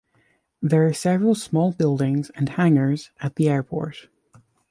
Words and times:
There 0.63 0.87
are 0.87 0.93
several 0.93 1.35
small 1.35 1.73
buildings 1.73 2.31
and 2.31 2.49
hangars 2.49 3.11
at 3.21 3.35
the 3.35 3.49
airport. 3.49 4.07